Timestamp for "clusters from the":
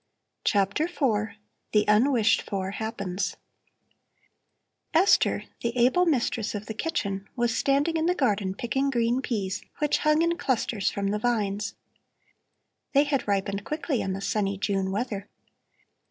10.39-11.19